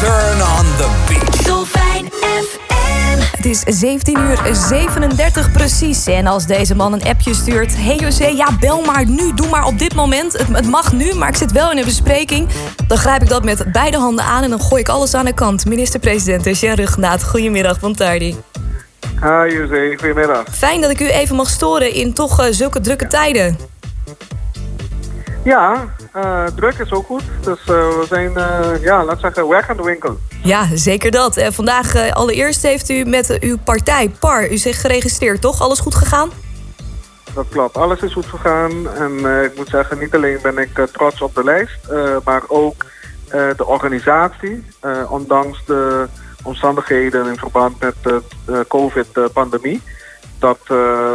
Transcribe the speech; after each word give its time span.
Turn 0.00 0.42
on 0.42 0.64
the 0.76 1.04
beat. 1.08 1.46
Dolfijn 1.46 2.10
FM. 2.20 3.36
Het 3.36 3.44
is 3.44 3.62
17 3.66 4.18
uur 4.18 4.38
37 4.52 5.52
precies. 5.52 6.06
En 6.06 6.26
als 6.26 6.46
deze 6.46 6.74
man 6.74 6.92
een 6.92 7.04
appje 7.04 7.34
stuurt... 7.34 7.76
Hey 7.76 7.96
José, 7.96 8.26
ja, 8.26 8.48
bel 8.60 8.80
maar 8.80 9.06
nu. 9.06 9.34
Doe 9.34 9.48
maar 9.48 9.64
op 9.64 9.78
dit 9.78 9.94
moment. 9.94 10.32
Het, 10.32 10.48
het 10.48 10.66
mag 10.66 10.92
nu, 10.92 11.14
maar 11.14 11.28
ik 11.28 11.36
zit 11.36 11.52
wel 11.52 11.70
in 11.70 11.78
een 11.78 11.84
bespreking. 11.84 12.48
Dan 12.86 12.98
grijp 12.98 13.22
ik 13.22 13.28
dat 13.28 13.44
met 13.44 13.72
beide 13.72 13.96
handen 13.96 14.24
aan... 14.24 14.42
en 14.42 14.50
dan 14.50 14.60
gooi 14.60 14.80
ik 14.80 14.88
alles 14.88 15.14
aan 15.14 15.24
de 15.24 15.34
kant. 15.34 15.64
Minister-president 15.64 16.60
Jean 16.60 16.74
Rugnaat, 16.74 17.24
goedemiddag, 17.24 17.80
Bontardi. 17.80 18.36
Hi 19.20 19.54
José, 19.54 19.96
goedemiddag. 19.98 20.44
Fijn 20.50 20.80
dat 20.80 20.90
ik 20.90 21.00
u 21.00 21.08
even 21.08 21.36
mag 21.36 21.48
storen 21.48 21.94
in 21.94 22.12
toch 22.12 22.40
eh, 22.40 22.46
zulke 22.50 22.80
drukke 22.80 23.06
tijden. 23.06 23.56
Ja, 25.46 25.94
eh, 26.12 26.46
druk 26.46 26.78
is 26.78 26.92
ook 26.92 27.06
goed. 27.06 27.22
Dus 27.40 27.60
eh, 27.60 27.66
we 27.66 28.04
zijn, 28.08 28.36
eh, 28.36 28.82
ja, 28.82 29.04
laat 29.04 29.20
zeggen, 29.20 29.48
weg 29.48 29.70
aan 29.70 29.76
de 29.76 29.82
winkel. 29.82 30.18
Ja, 30.42 30.66
zeker 30.74 31.10
dat. 31.10 31.44
Vandaag 31.50 32.12
allereerst 32.12 32.62
heeft 32.62 32.90
u 32.90 33.04
met 33.04 33.38
uw 33.40 33.56
partij, 33.64 34.10
PAR, 34.20 34.50
u 34.50 34.56
zich 34.56 34.80
geregistreerd, 34.80 35.40
toch? 35.40 35.60
Alles 35.60 35.80
goed 35.80 35.94
gegaan? 35.94 36.30
Dat 37.34 37.46
klopt, 37.50 37.76
alles 37.76 38.00
is 38.00 38.12
goed 38.12 38.26
gegaan. 38.26 38.88
En 38.88 39.42
ik 39.44 39.56
moet 39.56 39.68
zeggen, 39.68 39.98
niet 39.98 40.14
alleen 40.14 40.38
ben 40.42 40.58
ik 40.58 40.86
trots 40.92 41.22
op 41.22 41.34
de 41.34 41.44
lijst, 41.44 41.78
maar 42.24 42.42
ook 42.46 42.84
de 43.56 43.66
organisatie. 43.66 44.64
ondanks 45.08 45.64
de 45.66 46.06
omstandigheden 46.42 47.26
in 47.26 47.36
verband 47.36 47.80
met 47.80 47.94
de 48.02 48.22
COVID-pandemie. 48.68 49.82
Dat 50.38 50.58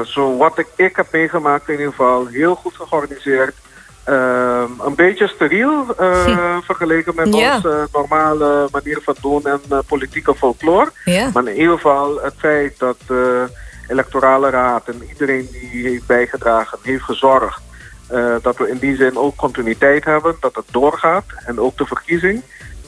zo 0.04 0.38
wat 0.38 0.58
ik, 0.58 0.68
ik 0.76 0.96
heb 0.96 1.08
meegemaakt 1.12 1.68
in 1.68 1.74
ieder 1.74 1.90
geval 1.90 2.26
heel 2.26 2.56
goed 2.56 2.76
georganiseerd. 2.76 3.56
Ehm, 4.04 4.72
een 4.80 4.96
beetje 4.96 5.28
steriel 5.28 5.86
eh, 5.98 6.58
vergeleken 6.62 7.16
met 7.16 7.36
Ja. 7.36 7.56
onze 7.56 7.88
normale 7.94 8.68
manier 8.72 9.00
van 9.04 9.16
doen 9.22 9.46
en 9.46 9.62
eh, 9.70 9.78
politieke 9.88 10.36
folklore. 10.36 10.92
Ja. 11.06 11.30
Maar 11.34 11.48
in 11.48 11.60
ieder 11.60 11.76
geval 11.76 12.20
het 12.22 12.34
feit 12.38 12.80
dat 12.80 12.98
de 13.08 13.48
electorale 13.88 14.50
raad 14.50 14.88
en 14.88 15.02
iedereen 15.10 15.50
die 15.52 15.88
heeft 15.88 16.06
bijgedragen, 16.08 16.78
heeft 16.82 17.04
gezorgd 17.04 17.62
eh, 18.08 18.36
dat 18.42 18.58
we 18.58 18.70
in 18.70 18.78
die 18.78 18.96
zin 18.96 19.18
ook 19.18 19.36
continuïteit 19.36 20.06
hebben, 20.06 20.36
dat 20.40 20.56
het 20.56 20.66
doorgaat 20.72 21.26
en 21.46 21.60
ook 21.60 21.78
de 21.78 21.86
verkiezing. 21.86 22.42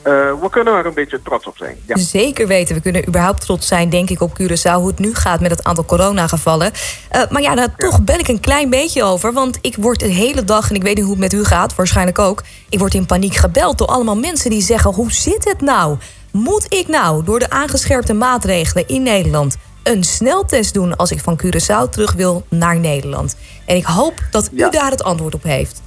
Eh, 0.03 0.11
we 0.13 0.47
kunnen 0.49 0.73
er 0.73 0.85
een 0.85 0.93
beetje 0.93 1.21
trots 1.21 1.45
op 1.47 1.57
zijn. 1.57 1.77
Ja. 1.85 1.97
Zeker 1.97 2.47
weten. 2.47 2.75
We 2.75 2.81
kunnen 2.81 3.07
überhaupt 3.07 3.41
trots 3.41 3.67
zijn, 3.67 3.89
denk 3.89 4.09
ik, 4.09 4.21
op 4.21 4.41
Curaçao... 4.41 4.73
hoe 4.73 4.87
het 4.87 4.99
nu 4.99 5.15
gaat 5.15 5.39
met 5.39 5.51
het 5.51 5.63
aantal 5.63 5.85
coronagevallen. 5.85 6.71
Eh, 7.09 7.21
maar 7.29 7.41
ja, 7.41 7.55
daar 7.55 7.75
toch 7.77 8.01
ben 8.01 8.19
ik 8.19 8.27
een 8.27 8.39
klein 8.39 8.69
beetje 8.69 9.03
over. 9.03 9.33
Want 9.33 9.57
ik 9.61 9.75
word 9.75 9.99
de 9.99 10.05
hele 10.07 10.43
dag, 10.43 10.69
en 10.69 10.75
ik 10.75 10.83
weet 10.83 10.95
niet 10.95 11.03
hoe 11.03 11.13
het 11.13 11.21
met 11.21 11.33
u 11.33 11.43
gaat... 11.43 11.75
waarschijnlijk 11.75 12.19
ook, 12.19 12.43
ik 12.69 12.79
word 12.79 12.93
in 12.93 13.05
paniek 13.05 13.35
gebeld 13.35 13.77
door 13.77 13.87
allemaal 13.87 14.17
mensen 14.17 14.49
die 14.49 14.61
zeggen... 14.61 14.93
hoe 14.93 15.11
zit 15.11 15.45
het 15.45 15.61
nou? 15.61 15.97
Moet 16.31 16.73
ik 16.73 16.87
nou 16.87 17.23
door 17.23 17.39
de 17.39 17.49
aangescherpte 17.49 18.13
maatregelen 18.13 18.87
in 18.87 19.03
Nederland... 19.03 19.57
een 19.83 20.03
sneltest 20.03 20.73
doen 20.73 20.95
als 20.95 21.11
ik 21.11 21.19
van 21.19 21.39
Curaçao 21.45 21.89
terug 21.89 22.13
wil 22.13 22.45
naar 22.49 22.79
Nederland? 22.79 23.37
En 23.65 23.75
ik 23.75 23.85
hoop 23.85 24.13
dat 24.31 24.49
u 24.53 24.57
Ja. 24.57 24.69
daar 24.69 24.91
het 24.91 25.03
antwoord 25.03 25.35
op 25.35 25.43
heeft. 25.43 25.81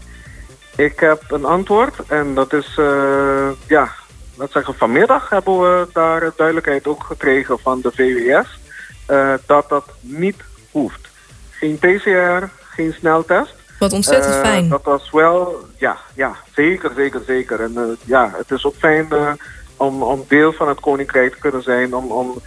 Ik 0.77 1.01
heb 1.01 1.23
een 1.29 1.45
antwoord 1.45 1.95
en 2.09 2.35
dat 2.35 2.53
is, 2.53 2.75
eh, 2.79 3.49
ja, 3.67 3.91
laat 4.37 4.53
zeggen, 4.53 4.75
vanmiddag 4.75 5.29
hebben 5.29 5.59
we 5.61 5.89
daar 5.93 6.33
duidelijkheid 6.37 6.87
ook 6.87 7.05
gekregen 7.05 7.59
van 7.59 7.81
de 7.81 7.91
VWS 7.93 8.59
eh, 9.07 9.35
dat 9.47 9.69
dat 9.69 9.85
niet 10.01 10.37
hoeft. 10.71 11.09
Geen 11.51 11.79
PCR, 11.79 12.49
geen 12.75 12.93
sneltest. 12.93 13.55
Wat 13.79 13.93
ontzettend 13.93 14.35
Eh, 14.35 14.41
fijn. 14.41 14.69
Dat 14.69 14.85
was 14.85 15.11
wel, 15.11 15.67
ja, 15.79 15.97
ja 16.15 16.37
zeker, 16.55 16.91
zeker, 16.97 17.21
zeker. 17.27 17.61
En 17.61 17.77
eh, 17.77 17.83
ja, 18.05 18.33
het 18.37 18.51
is 18.51 18.65
ook 18.65 18.75
fijn 18.75 19.09
om, 19.77 20.03
om 20.03 20.25
deel 20.29 20.53
van 20.53 20.69
het 20.69 20.81
Koninkrijk 20.81 21.33
te 21.33 21.39
kunnen 21.41 21.63
zijn, 21.63 21.95
om, 21.95 22.11
om 22.11 22.39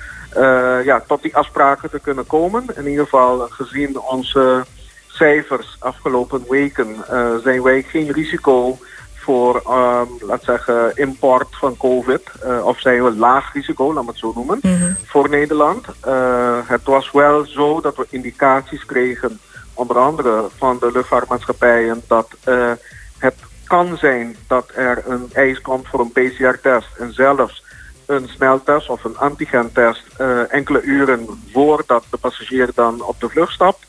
ja, 0.84 1.04
tot 1.08 1.22
die 1.22 1.36
afspraken 1.36 1.90
te 1.90 2.00
kunnen 2.00 2.28
komen. 2.28 2.66
In 2.76 2.88
ieder 2.88 3.04
geval 3.04 3.48
gezien 3.50 4.00
onze 4.00 4.66
cijfers 5.08 5.76
afgelopen 5.80 6.45
weken 6.49 6.95
zijn 7.44 7.64
wij 7.64 7.82
geen 7.82 8.11
risico 8.11 8.78
voor, 9.19 9.61
ehm, 9.65 10.07
laat 10.19 10.43
zeggen, 10.43 10.91
import 10.95 11.55
van 11.55 11.77
COVID. 11.77 12.21
Eh, 12.41 12.65
of 12.65 12.80
zijn 12.80 13.03
we 13.03 13.15
laag 13.15 13.53
risico, 13.53 13.93
laat 13.93 14.03
me 14.03 14.09
het 14.09 14.19
zo 14.19 14.31
noemen, 14.35 14.59
voor 15.05 15.30
Nederland. 15.30 15.85
Eh, 16.02 16.57
het 16.65 16.83
was 16.83 17.11
wel 17.11 17.45
zo 17.45 17.81
dat 17.81 17.95
we 17.95 18.07
indicaties 18.09 18.85
kregen, 18.85 19.39
onder 19.73 19.97
andere 19.97 20.47
van 20.57 20.77
de 20.80 20.91
luchtvaartmaatschappijen, 20.91 22.02
dat 22.07 22.27
eh, 22.43 22.71
het 23.17 23.35
kan 23.63 23.97
zijn 23.97 24.35
dat 24.47 24.71
er 24.75 25.03
een 25.07 25.30
eis 25.33 25.61
komt 25.61 25.87
voor 25.87 25.99
een 25.99 26.11
PCR-test 26.11 26.87
en 26.97 27.13
zelfs 27.13 27.63
een 28.05 28.27
sneltest 28.27 28.89
of 28.89 29.03
een 29.03 29.17
antigentest 29.17 30.03
enkele 30.47 30.81
uren 30.81 31.27
voordat 31.53 32.03
de 32.09 32.17
passagier 32.17 32.69
dan 32.75 33.01
op 33.01 33.19
de 33.19 33.30
vlucht 33.30 33.53
stapt. 33.53 33.86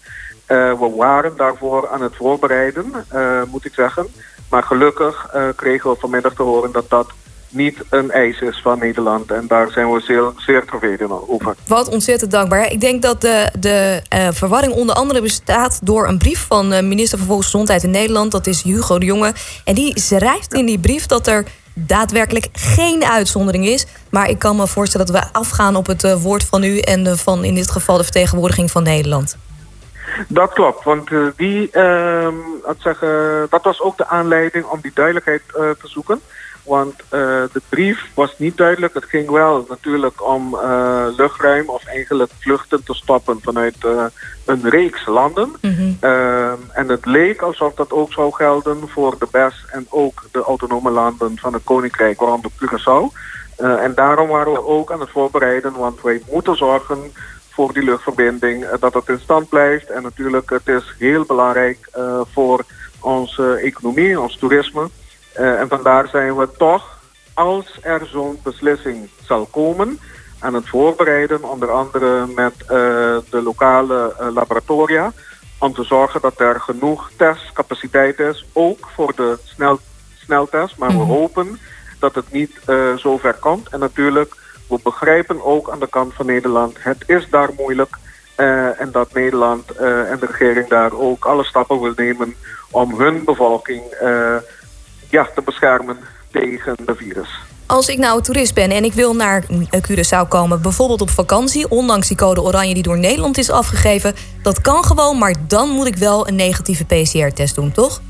Eh, 0.51 0.57
we 0.57 0.93
waren 0.97 1.37
daarvoor 1.37 1.89
aan 1.89 2.03
het 2.03 2.17
voorbereiden, 2.17 2.93
eh, 3.09 3.43
moet 3.51 3.65
ik 3.65 3.75
zeggen. 3.75 4.07
Maar 4.49 4.63
gelukkig 4.63 5.29
eh, 5.33 5.49
kregen 5.57 5.91
we 5.91 5.97
vanmiddag 5.99 6.35
te 6.35 6.43
horen 6.43 6.73
dat 6.73 6.91
dat 6.91 7.11
niet 7.51 7.83
een 7.91 8.11
eis 8.11 8.41
is 8.41 8.61
van 8.63 8.79
Nederland. 8.79 9.31
En 9.31 9.47
daar 9.47 9.71
zijn 9.71 9.93
we 9.93 10.01
zeer, 10.01 10.33
zeer 10.37 10.65
tevreden 10.65 11.29
over. 11.29 11.55
Wat 11.67 11.89
ontzettend 11.89 12.31
dankbaar. 12.31 12.73
Ik 12.73 12.81
denk 12.81 13.03
dat 13.03 13.21
de, 13.21 13.51
de 13.59 14.03
verwarring 14.33 14.73
onder 14.73 14.95
andere 14.95 15.23
bestaat 15.23 15.81
door 15.83 16.09
een 16.09 16.19
brief 16.19 16.47
van 16.47 16.73
eh, 16.73 16.83
minister 16.83 17.19
van 17.19 17.27
Volksgezondheid 17.27 17.83
in 17.83 17.91
Nederland. 17.91 18.33
Dat 18.33 18.47
is 18.47 18.63
Hugo 18.63 18.99
de 18.99 19.07
Jonge. 19.07 19.33
En 19.65 19.75
die 19.75 20.01
schrijft 20.01 20.55
in 20.55 20.67
die 20.67 20.79
brief 20.79 21.07
dat 21.07 21.27
er 21.27 21.45
daadwerkelijk 21.75 22.49
geen 22.53 23.05
uitzondering 23.05 23.67
is. 23.67 23.87
Maar 24.11 24.29
ik 24.29 24.39
kan 24.39 24.57
me 24.57 24.67
voorstellen 24.67 25.07
dat 25.07 25.17
we 25.17 25.33
afgaan 25.33 25.77
op 25.77 25.87
het 25.87 26.21
woord 26.21 26.45
van 26.45 26.63
u 26.63 26.79
en 26.79 27.19
van 27.19 27.45
in 27.45 27.55
dit 27.55 27.71
geval 27.71 27.97
de 27.97 28.03
vertegenwoordiging 28.03 28.71
van 28.71 28.83
Nederland. 28.83 29.37
Dat 30.29 30.53
klopt, 30.53 30.85
want 30.85 31.11
eh, 31.11 31.27
die, 31.37 31.71
ehm, 31.71 32.35
laat 32.63 32.75
ik 32.75 32.83
zeggen, 32.83 33.47
dat 33.51 33.63
was 33.63 33.81
ook 33.81 33.97
de 33.97 34.07
aanleiding 34.07 34.65
om 34.65 34.79
die 34.81 34.93
duidelijkheid 34.95 35.43
eh, 35.47 35.71
te 35.71 35.89
zoeken. 35.89 36.21
Want 36.65 36.95
eh, 37.09 37.19
de 37.53 37.61
brief 37.69 38.11
was 38.15 38.35
niet 38.39 38.57
duidelijk. 38.57 38.95
Het 38.95 39.05
ging 39.05 39.31
wel 39.31 39.67
natuurlijk 39.69 40.29
om 40.29 40.55
eh, 40.55 41.07
luchtruim 41.17 41.69
of 41.69 41.85
eigenlijk 41.85 42.33
vluchten 42.39 42.85
te 42.85 42.95
stoppen 42.95 43.39
vanuit 43.43 43.77
eh, 43.85 44.05
een 44.45 44.69
reeks 44.69 45.07
landen. 45.07 45.53
Ehm, 46.01 46.59
en 46.73 46.89
het 46.89 47.07
leek 47.07 47.43
alsof 47.43 47.75
dat 47.75 47.93
ook 47.93 48.13
zou 48.13 48.33
gelden 48.33 48.89
voor 48.89 49.17
de 49.19 49.27
BES 49.31 49.65
en 49.71 49.87
ook 49.89 50.25
de 50.33 50.43
autonome 50.43 50.91
landen 50.91 51.39
van 51.39 51.53
het 51.53 51.65
Koninkrijk, 51.65 52.21
waaronder 52.21 52.51
Curaçao. 52.51 53.17
Eh, 53.57 53.83
en 53.83 53.95
daarom 53.95 54.29
waren 54.29 54.53
we 54.53 54.67
ook 54.67 54.93
aan 54.93 55.01
het 55.01 55.11
voorbereiden, 55.11 55.73
want 55.73 56.01
wij 56.03 56.23
moeten 56.31 56.57
zorgen 56.57 56.99
voor 57.61 57.73
die 57.73 57.83
luchtverbinding, 57.83 58.65
eh, 58.65 58.75
dat 58.81 58.95
het 58.95 59.09
in 59.09 59.19
stand 59.19 59.49
blijft. 59.49 59.91
En 59.91 60.03
natuurlijk, 60.03 60.51
het 60.51 60.69
is 60.69 60.95
heel 60.99 61.25
belangrijk 61.25 61.89
eh, 61.93 62.21
voor 62.33 62.65
onze 63.01 63.55
economie, 63.55 64.21
ons 64.21 64.37
toerisme. 64.37 64.89
Eh, 65.33 65.61
en 65.61 65.69
vandaar 65.69 66.09
zijn 66.09 66.37
we 66.37 66.49
toch, 66.59 66.99
als 67.35 67.79
er 67.83 68.07
zo'n 68.07 68.39
beslissing 68.43 69.09
zal 69.23 69.47
komen, 69.47 69.99
aan 70.39 70.55
het 70.55 70.69
voorbereiden, 70.69 71.43
onder 71.43 71.71
andere 71.71 72.27
met 72.27 72.55
de 73.31 73.41
lokale 73.45 74.15
laboratoria, 74.35 75.13
om 75.59 75.75
te 75.75 75.85
zorgen 75.85 76.21
dat 76.21 76.41
er 76.41 76.61
genoeg 76.61 77.11
testcapaciteit 77.17 78.19
is, 78.19 78.47
ook 78.53 78.89
voor 78.95 79.13
de 79.17 79.39
snel, 79.45 79.79
sneltest. 80.25 80.77
Maar 80.77 80.91
we 80.91 81.05
hopen 81.19 81.59
dat 81.99 82.15
het 82.15 82.33
niet 82.33 82.59
eh 82.67 82.97
zo 82.97 83.19
ver 83.19 83.35
komt. 83.35 83.69
En 83.69 83.79
natuurlijk, 83.79 84.37
we 84.71 84.79
begrijpen 84.83 85.45
ook 85.45 85.71
aan 85.71 85.81
de 85.81 85.89
kant 85.89 86.15
van 86.15 86.27
Nederland, 86.27 86.77
het 86.79 87.05
is 87.07 87.27
daar 87.31 87.51
moeilijk. 87.57 87.99
eh, 88.37 88.81
en 88.81 88.91
dat 88.93 89.13
Nederland 89.13 89.71
eh, 89.71 90.11
en 90.11 90.19
de 90.19 90.27
regering 90.27 90.69
daar 90.69 90.93
ook 90.93 91.25
alle 91.25 91.45
stappen 91.45 91.81
wil 91.81 91.93
nemen 91.97 92.35
om 92.71 93.01
hun 93.01 93.25
bevolking 93.25 93.83
eh, 93.83 94.37
ja, 95.09 95.29
te 95.35 95.43
beschermen 95.45 95.99
tegen 96.31 96.77
de 96.85 96.95
virus. 96.95 97.29
Als 97.67 97.89
ik 97.89 97.99
nou 97.99 98.23
toerist 98.23 98.55
ben 98.55 98.71
en 98.71 98.85
ik 98.85 98.93
wil 98.93 99.15
naar 99.15 99.45
Curaçao 99.91 100.29
komen, 100.29 100.63
bijvoorbeeld 100.63 101.01
op 101.01 101.11
vakantie, 101.11 101.69
ondanks 101.69 102.09
die 102.09 102.17
code 102.17 102.43
oranje 102.43 102.75
die 102.75 102.83
door 102.83 102.99
Nederland 102.99 103.39
is 103.39 103.51
afgegeven, 103.51 104.15
dat 104.43 104.61
kan 104.61 104.85
gewoon, 104.85 105.19
maar 105.19 105.35
dan 105.47 105.69
moet 105.69 105.87
ik 105.87 105.97
wel 105.97 106.29
een 106.29 106.37
negatieve 106.37 106.85
PCR-test 106.85 107.55
doen, 107.55 107.73
toch? 107.73 108.01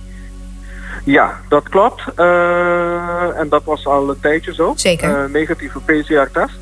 Ja, 1.04 1.40
dat 1.48 1.68
klopt. 1.68 2.02
Eh, 2.16 3.38
en 3.38 3.48
dat 3.48 3.64
was 3.64 3.86
al 3.86 4.08
een 4.08 4.20
tijdje 4.20 4.54
zo. 4.54 4.72
Zeker. 4.76 5.24
Eh, 5.24 5.30
negatieve 5.30 5.80
PCR-test. 5.80 6.58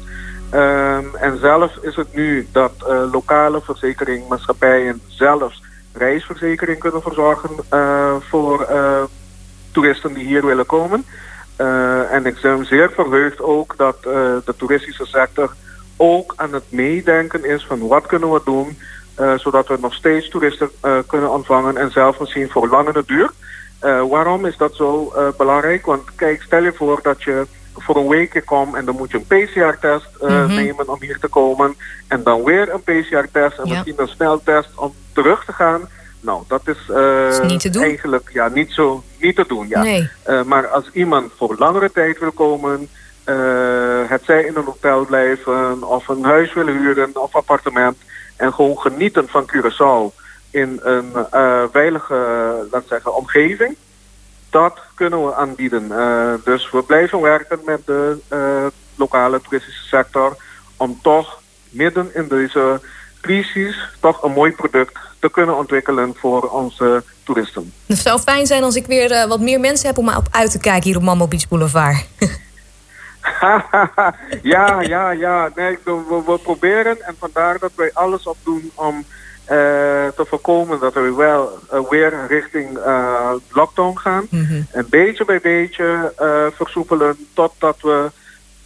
Ehm, 0.51 1.05
en 1.15 1.39
zelf 1.39 1.77
is 1.81 1.97
het 1.97 2.15
nu 2.15 2.49
dat 2.53 2.73
eh, 2.89 3.13
lokale 3.13 3.61
verzekeringmaatschappijen 3.61 5.01
zelfs 5.07 5.63
reisverzekering 5.93 6.79
kunnen 6.79 7.03
verzorgen 7.03 7.51
voor 8.29 8.69
toeristen 9.73 10.13
die 10.15 10.27
hier 10.27 10.47
willen 10.47 10.67
komen. 10.67 11.05
En 12.11 12.27
ik 12.27 12.41
ben 12.41 12.65
zeer 12.65 12.91
verheugd 12.91 13.41
ook 13.41 13.75
dat 13.77 14.03
de 14.45 14.55
toeristische 14.57 15.07
sector 15.07 15.55
ook 15.97 16.33
aan 16.37 16.53
het 16.53 16.65
meedenken 16.69 17.45
is 17.45 17.67
van 17.67 17.87
wat 17.89 18.07
kunnen 18.07 18.33
we 18.33 18.41
doen 18.45 18.79
zodat 19.37 19.69
we 19.69 19.77
nog 19.81 19.95
steeds 19.95 20.29
toeristen 20.29 20.71
kunnen 21.07 21.31
ontvangen 21.31 21.77
en 21.77 21.91
zelf 21.91 22.21
misschien 22.21 22.51
voor 22.51 22.69
langere 22.69 23.03
duur. 23.07 23.31
Eh, 23.81 24.03
waarom 24.09 24.47
is 24.47 24.57
dat 24.57 24.75
zo 24.75 25.13
eh, 25.17 25.23
belangrijk? 25.37 25.87
Want 25.87 26.15
kijk, 26.15 26.43
stel 26.43 26.63
je 26.63 26.73
voor 26.73 27.01
dat 27.03 27.23
je 27.23 27.47
voor 27.77 27.97
een 27.97 28.09
weekje 28.09 28.43
kom 28.43 28.75
en 28.77 28.85
dan 28.85 28.97
moet 28.97 29.11
je 29.11 29.17
een 29.19 29.45
PCR-test 29.47 30.09
eh, 30.21 30.29
Mhm. 30.29 30.55
nemen 30.55 30.89
om 30.89 30.97
hier 31.01 31.19
te 31.19 31.29
komen. 31.29 31.75
En 32.09 32.23
dan 32.23 32.45
weer 32.45 32.73
een 32.73 32.83
PCR-test 32.83 33.59
en 33.59 33.65
Ja. 33.67 33.71
misschien 33.73 33.95
een 33.97 34.09
sneltest 34.09 34.69
om 34.75 34.95
terug 35.13 35.45
te 35.45 35.53
gaan. 35.53 35.89
Nou, 36.21 36.43
dat 36.49 36.61
is, 36.65 36.79
Is 37.29 37.41
niet 37.51 37.61
te 37.61 37.71
doen. 37.71 37.83
eigenlijk 37.83 38.31
ja, 38.33 38.49
niet, 38.49 38.73
zo, 38.73 39.03
niet 39.21 39.37
te 39.37 39.45
doen. 39.49 39.69
Ja. 39.69 39.83
Nee. 39.83 40.09
Maar 40.47 40.67
als 40.69 40.91
iemand 40.93 41.33
voor 41.37 41.55
langere 41.59 41.93
tijd 41.93 42.19
wil 42.19 42.33
komen, 42.33 42.89
het 44.09 44.23
zij 44.25 44.43
in 44.43 44.57
een 44.57 44.65
hotel 44.65 45.05
blijven 45.07 45.83
of 45.85 46.09
een 46.09 46.25
huis 46.25 46.53
willen 46.55 46.79
huren 46.79 47.11
of 47.23 47.35
appartement 47.37 47.97
en 48.37 48.53
gewoon 48.53 48.79
genieten 48.79 49.29
van 49.29 49.51
Curaçao 49.51 50.15
in 50.51 50.81
een 50.83 51.13
eh, 51.31 51.63
veilige, 51.73 52.15
laat 52.71 52.83
ik 52.83 52.89
zeggen, 52.89 53.15
omgeving, 53.17 53.77
dat 54.51 54.79
kunnen 54.95 55.25
we 55.27 55.35
aanbieden. 55.35 55.93
Eh, 55.99 56.33
dus 56.45 56.71
we 56.71 56.83
blijven 56.83 57.21
werken 57.21 57.59
met 57.65 57.87
de 57.87 58.19
eh, 58.29 58.67
lokale 58.95 59.41
toeristische 59.41 59.85
sector 59.85 60.37
om 60.77 60.99
toch 61.03 61.41
midden 61.71 62.11
in 62.15 62.29
deze 62.29 62.81
crisis 63.21 63.89
toch 64.01 64.23
een 64.23 64.33
mooi 64.33 64.53
product 64.53 64.99
te 65.21 65.31
kunnen 65.31 65.57
ontwikkelen 65.57 66.15
voor 66.19 66.43
onze 66.43 67.03
toeristen. 67.25 67.73
Het 67.87 67.99
zou 67.99 68.21
fijn 68.21 68.47
zijn 68.47 68.63
als 68.63 68.77
ik 68.77 68.87
weer 68.87 69.27
wat 69.29 69.41
meer 69.41 69.61
mensen 69.61 69.87
heb 69.87 69.99
om 69.99 70.09
op 70.09 70.27
uit 70.31 70.51
te 70.51 70.59
kijken 70.59 70.83
hier 70.89 70.97
op 70.97 71.03
Mammo 71.03 71.27
Beach 71.29 71.49
Boulevard. 71.49 72.07
ja, 74.43 74.81
ja, 74.81 75.11
ja. 75.11 75.51
Nee, 75.55 75.79
we, 75.85 75.93
we- 76.09 76.23
we 76.33 76.39
proberen 76.39 77.03
en 77.03 77.15
vandaar 77.19 77.59
dat 77.59 77.73
wij 77.75 77.91
alles 77.95 78.27
op 78.27 78.37
doen 78.45 78.71
om 78.75 79.05
te 79.49 80.25
voorkomen 80.29 80.79
dat 80.81 80.95
we 80.95 81.15
wel 81.15 81.59
eh, 81.71 81.81
weer 81.91 82.27
richting 82.29 82.79
eh, 82.79 83.33
lockdown 83.49 83.97
gaan. 83.99 84.27
Mhm. 84.31 84.63
En 84.71 84.87
beetje 84.91 85.25
bij 85.25 85.41
beetje 85.41 86.13
eh, 86.17 86.47
versoepelen 86.53 87.29
totdat 87.35 87.77
we, 87.81 88.11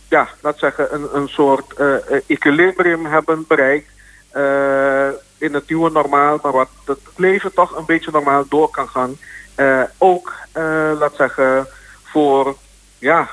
ja, 0.08 0.29
laat 0.40 0.58
zeggen, 0.58 0.94
een, 0.94 1.08
een 1.12 1.29
soort 1.29 1.73
eh, 1.73 1.94
eh, 1.94 2.23
equilibrium 2.26 3.06
hebben 3.06 3.44
bereikt 3.49 3.88
eh, 4.31 5.08
in 5.38 5.55
het 5.55 5.69
nieuwe 5.69 5.90
normaal, 5.90 6.38
maar 6.43 6.52
wat 6.52 6.69
het 6.84 7.00
leven 7.17 7.55
toch 7.55 7.76
een 7.76 7.87
beetje 7.87 8.11
normaal 8.12 8.44
door 8.49 8.70
kan 8.70 8.88
gaan. 8.88 9.17
Eh, 9.55 9.82
ook, 9.99 10.32
eh, 10.52 10.90
laat 10.99 11.14
zeggen, 11.17 11.67
voor, 12.02 12.56
ja, 12.99 13.29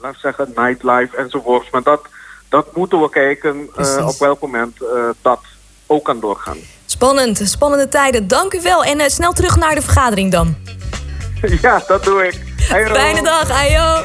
laat 0.00 0.16
zeggen, 0.18 0.52
nightlife 0.54 1.16
enzovoorts. 1.16 1.70
Maar 1.70 1.82
dat, 1.82 2.06
dat 2.48 2.76
moeten 2.76 3.00
we 3.00 3.10
kijken 3.10 3.68
eh, 3.76 4.06
op 4.08 4.18
welk 4.18 4.40
moment 4.40 4.82
eh, 4.82 5.08
dat 5.22 5.40
ook 5.86 6.04
kan 6.04 6.20
doorgaan. 6.20 6.58
Spannend, 6.86 7.40
spannende 7.44 7.88
tijden. 7.88 8.28
Dank 8.28 8.54
u 8.54 8.60
wel. 8.62 8.84
En 8.84 9.00
eh, 9.00 9.08
snel 9.08 9.32
terug 9.32 9.56
naar 9.56 9.74
de 9.74 9.82
vergadering 9.82 10.32
dan. 10.32 10.56
ja, 11.62 11.82
dat 11.86 12.04
doe 12.04 12.26
ik. 12.26 12.40
Fijne 12.56 13.22
dag, 13.22 13.50
ayo. 13.50 14.04